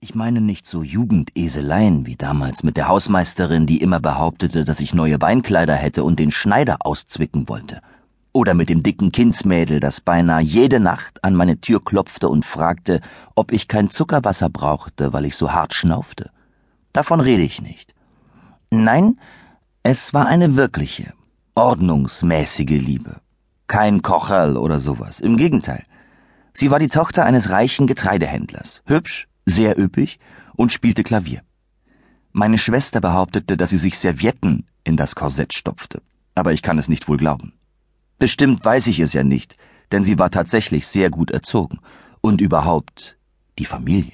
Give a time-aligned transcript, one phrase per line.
[0.00, 4.94] Ich meine nicht so Jugendeseleien wie damals mit der Hausmeisterin, die immer behauptete, dass ich
[4.94, 7.80] neue Beinkleider hätte und den Schneider auszwicken wollte.
[8.32, 13.00] Oder mit dem dicken Kindsmädel, das beinahe jede Nacht an meine Tür klopfte und fragte,
[13.34, 16.30] ob ich kein Zuckerwasser brauchte, weil ich so hart schnaufte.
[16.92, 17.94] Davon rede ich nicht.
[18.70, 19.18] Nein,
[19.82, 21.14] es war eine wirkliche,
[21.54, 23.16] ordnungsmäßige Liebe.
[23.66, 25.20] Kein Kocherl oder sowas.
[25.20, 25.84] Im Gegenteil.
[26.52, 28.82] Sie war die Tochter eines reichen Getreidehändlers.
[28.84, 30.18] Hübsch, sehr üppig
[30.56, 31.42] und spielte Klavier.
[32.32, 36.02] Meine Schwester behauptete, dass sie sich Servietten in das Korsett stopfte,
[36.34, 37.54] aber ich kann es nicht wohl glauben.
[38.18, 39.56] Bestimmt weiß ich es ja nicht,
[39.92, 41.78] denn sie war tatsächlich sehr gut erzogen
[42.20, 43.16] und überhaupt
[43.58, 44.12] die Familie.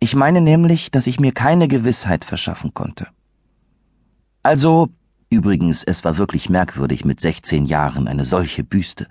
[0.00, 3.08] Ich meine nämlich, dass ich mir keine Gewissheit verschaffen konnte.
[4.42, 4.90] Also,
[5.30, 9.06] übrigens, es war wirklich merkwürdig mit 16 Jahren eine solche Büste,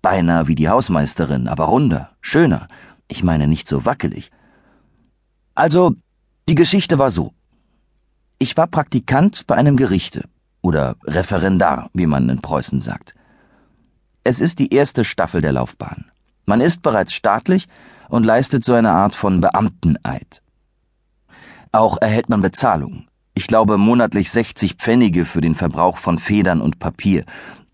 [0.00, 2.66] beinahe wie die Hausmeisterin, aber runder, schöner
[3.12, 4.30] ich meine nicht so wackelig.
[5.54, 5.94] Also,
[6.48, 7.34] die Geschichte war so.
[8.38, 10.24] Ich war Praktikant bei einem Gerichte
[10.62, 13.14] oder Referendar, wie man in Preußen sagt.
[14.24, 16.06] Es ist die erste Staffel der Laufbahn.
[16.46, 17.68] Man ist bereits staatlich
[18.08, 20.42] und leistet so eine Art von Beamteneid.
[21.70, 23.06] Auch erhält man Bezahlung.
[23.34, 27.24] Ich glaube monatlich 60 Pfennige für den Verbrauch von Federn und Papier.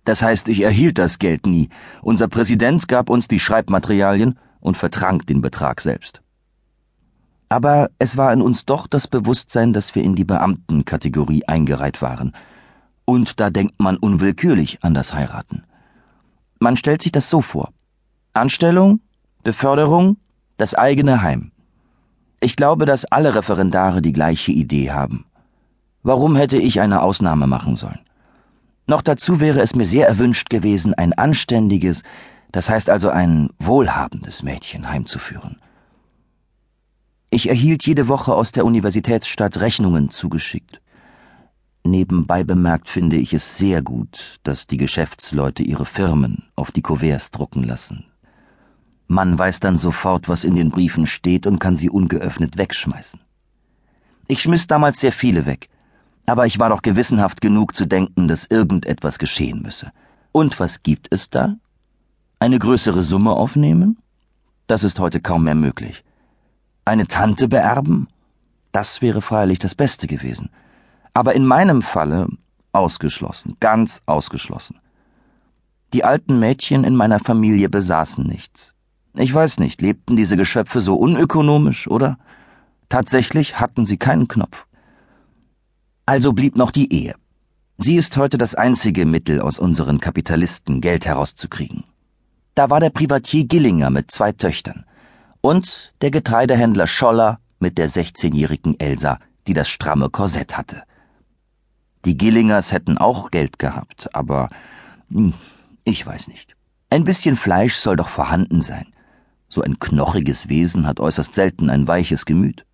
[0.05, 1.69] Das heißt, ich erhielt das Geld nie.
[2.03, 6.23] Unser Präsident gab uns die Schreibmaterialien und vertrank den Betrag selbst.
[7.49, 12.35] Aber es war in uns doch das Bewusstsein, dass wir in die Beamtenkategorie eingereiht waren.
[13.05, 15.65] Und da denkt man unwillkürlich an das Heiraten.
[16.61, 17.73] Man stellt sich das so vor.
[18.35, 19.01] Anstellung,
[19.45, 20.19] Beförderung,
[20.59, 21.53] das eigene Heim.
[22.41, 25.25] Ich glaube, dass alle Referendare die gleiche Idee haben.
[26.03, 28.01] Warum hätte ich eine Ausnahme machen sollen?
[28.87, 32.03] Noch dazu wäre es mir sehr erwünscht gewesen, ein anständiges,
[32.53, 35.61] das heißt also ein wohlhabendes Mädchen heimzuführen.
[37.31, 40.81] Ich erhielt jede Woche aus der Universitätsstadt Rechnungen zugeschickt.
[41.85, 47.31] Nebenbei bemerkt finde ich es sehr gut, dass die Geschäftsleute ihre Firmen auf die Kuverts
[47.31, 48.07] drucken lassen.
[49.07, 53.21] Man weiß dann sofort, was in den Briefen steht und kann sie ungeöffnet wegschmeißen.
[54.27, 55.71] Ich schmiss damals sehr viele weg,
[56.27, 59.93] aber ich war doch gewissenhaft genug zu denken, dass irgendetwas geschehen müsse.
[60.33, 61.57] Und was gibt es da?
[62.41, 63.99] Eine größere Summe aufnehmen?
[64.69, 66.05] Das ist heute kaum mehr möglich.
[66.85, 68.07] Eine Tante beerben?
[68.71, 70.51] Das wäre freilich das Beste gewesen.
[71.15, 72.29] Aber in meinem Falle
[72.71, 74.79] ausgeschlossen, ganz ausgeschlossen.
[75.93, 78.73] Die alten Mädchen in meiner Familie besaßen nichts.
[79.15, 82.19] Ich weiß nicht, lebten diese Geschöpfe so unökonomisch, oder?
[82.89, 84.67] Tatsächlich hatten sie keinen Knopf.
[86.07, 87.17] Also blieb noch die Ehe.
[87.79, 91.85] Sie ist heute das einzige Mittel, aus unseren Kapitalisten Geld herauszukriegen.
[92.59, 94.85] Da war der Privatier Gillinger mit zwei Töchtern
[95.41, 100.83] und der Getreidehändler Scholler mit der 16-jährigen Elsa, die das stramme Korsett hatte.
[102.05, 104.49] Die Gillingers hätten auch Geld gehabt, aber
[105.09, 105.35] hm,
[105.85, 106.57] ich weiß nicht.
[106.91, 108.89] Ein bisschen Fleisch soll doch vorhanden sein.
[109.49, 112.67] So ein knochiges Wesen hat äußerst selten ein weiches Gemüt.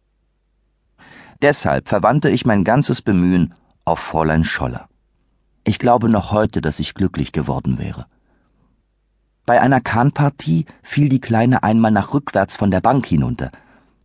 [1.42, 3.52] Deshalb verwandte ich mein ganzes Bemühen
[3.84, 4.88] auf Fräulein Scholler.
[5.62, 8.06] Ich glaube noch heute, dass ich glücklich geworden wäre.
[9.46, 13.50] Bei einer Kahnpartie fiel die Kleine einmal nach rückwärts von der Bank hinunter.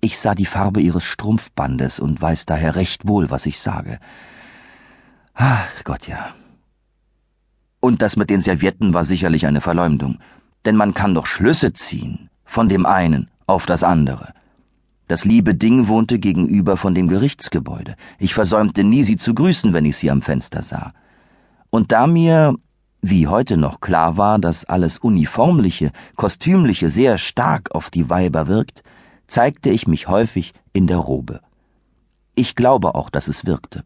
[0.02, 4.00] Ich sah die Farbe ihres Strumpfbandes und weiß daher recht wohl, was ich sage.
[5.34, 6.34] Ach Gott ja.
[7.80, 10.20] Und das mit den Servietten war sicherlich eine Verleumdung,
[10.66, 14.34] denn man kann doch Schlüsse ziehen von dem einen auf das andere.
[15.08, 17.96] Das liebe Ding wohnte gegenüber von dem Gerichtsgebäude.
[18.18, 20.94] Ich versäumte nie, sie zu grüßen, wenn ich sie am Fenster sah.
[21.70, 22.56] Und da mir
[23.02, 28.84] wie heute noch klar war, dass alles Uniformliche, Kostümliche sehr stark auf die Weiber wirkt,
[29.28, 31.42] zeigte ich mich häufig in der Robe.
[32.36, 33.84] Ich glaube auch, dass es wirkte.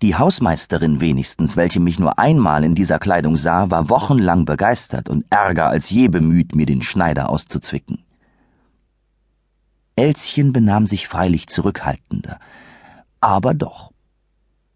[0.00, 5.26] Die Hausmeisterin wenigstens, welche mich nur einmal in dieser Kleidung sah, war wochenlang begeistert und
[5.28, 8.04] ärger als je bemüht, mir den Schneider auszuzwicken.
[9.96, 12.38] Elschen benahm sich freilich zurückhaltender,
[13.20, 13.90] aber doch.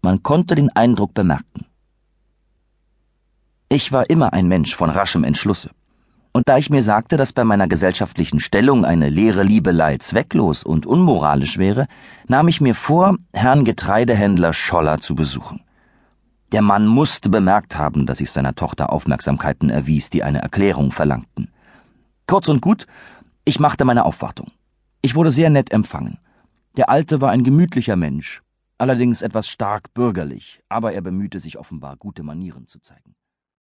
[0.01, 1.67] Man konnte den Eindruck bemerken.
[3.75, 5.71] Ich war immer ein Mensch von raschem Entschlusse.
[6.33, 10.85] Und da ich mir sagte, dass bei meiner gesellschaftlichen Stellung eine leere Liebelei zwecklos und
[10.85, 11.87] unmoralisch wäre,
[12.29, 15.63] nahm ich mir vor, Herrn Getreidehändler Scholler zu besuchen.
[16.53, 21.49] Der Mann musste bemerkt haben, dass ich seiner Tochter Aufmerksamkeiten erwies, die eine Erklärung verlangten.
[22.27, 22.87] Kurz und gut,
[23.47, 24.51] ich machte meine Aufwartung.
[25.01, 26.19] Ich wurde sehr nett empfangen.
[26.77, 28.43] Der Alte war ein gemütlicher Mensch,
[28.77, 33.15] allerdings etwas stark bürgerlich, aber er bemühte sich offenbar, gute Manieren zu zeigen.